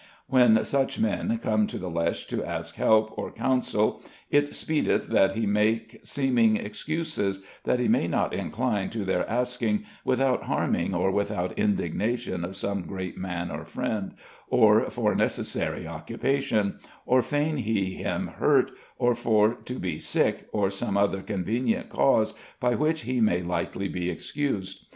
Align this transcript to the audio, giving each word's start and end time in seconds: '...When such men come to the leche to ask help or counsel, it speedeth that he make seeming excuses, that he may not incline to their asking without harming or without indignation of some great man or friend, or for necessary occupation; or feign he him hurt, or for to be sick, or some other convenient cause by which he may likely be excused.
'...When 0.27 0.65
such 0.65 0.97
men 0.97 1.37
come 1.37 1.67
to 1.67 1.77
the 1.77 1.87
leche 1.87 2.25
to 2.29 2.43
ask 2.43 2.73
help 2.73 3.15
or 3.19 3.29
counsel, 3.31 4.01
it 4.31 4.47
speedeth 4.51 5.09
that 5.09 5.33
he 5.33 5.45
make 5.45 5.99
seeming 6.03 6.55
excuses, 6.57 7.41
that 7.65 7.79
he 7.79 7.87
may 7.87 8.07
not 8.07 8.33
incline 8.33 8.89
to 8.89 9.05
their 9.05 9.29
asking 9.29 9.85
without 10.03 10.45
harming 10.45 10.95
or 10.95 11.11
without 11.11 11.51
indignation 11.55 12.43
of 12.43 12.55
some 12.55 12.81
great 12.81 13.15
man 13.15 13.51
or 13.51 13.63
friend, 13.63 14.15
or 14.49 14.89
for 14.89 15.13
necessary 15.13 15.85
occupation; 15.85 16.79
or 17.05 17.21
feign 17.21 17.57
he 17.57 17.93
him 17.93 18.25
hurt, 18.39 18.71
or 18.97 19.13
for 19.13 19.53
to 19.53 19.75
be 19.75 19.99
sick, 19.99 20.47
or 20.51 20.71
some 20.71 20.97
other 20.97 21.21
convenient 21.21 21.89
cause 21.89 22.33
by 22.59 22.73
which 22.73 23.03
he 23.03 23.21
may 23.21 23.43
likely 23.43 23.87
be 23.87 24.09
excused. 24.09 24.87